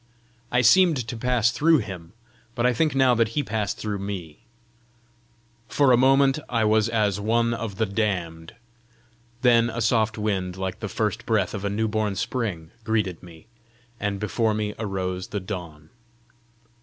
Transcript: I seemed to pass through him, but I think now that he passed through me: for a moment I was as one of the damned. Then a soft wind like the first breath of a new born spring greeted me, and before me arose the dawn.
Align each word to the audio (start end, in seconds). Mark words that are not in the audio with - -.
I 0.51 0.61
seemed 0.61 1.07
to 1.09 1.15
pass 1.15 1.51
through 1.51 1.77
him, 1.77 2.13
but 2.55 2.65
I 2.65 2.73
think 2.73 2.95
now 2.95 3.13
that 3.13 3.27
he 3.37 3.43
passed 3.43 3.77
through 3.77 3.99
me: 3.99 4.39
for 5.69 5.91
a 5.91 5.95
moment 5.95 6.39
I 6.49 6.65
was 6.65 6.89
as 6.89 7.19
one 7.19 7.53
of 7.53 7.75
the 7.75 7.85
damned. 7.85 8.55
Then 9.43 9.69
a 9.69 9.79
soft 9.79 10.17
wind 10.17 10.57
like 10.57 10.79
the 10.79 10.89
first 10.89 11.27
breath 11.27 11.53
of 11.53 11.63
a 11.63 11.69
new 11.69 11.87
born 11.87 12.15
spring 12.15 12.71
greeted 12.83 13.21
me, 13.21 13.45
and 13.99 14.19
before 14.19 14.55
me 14.55 14.73
arose 14.79 15.27
the 15.27 15.39
dawn. 15.39 15.89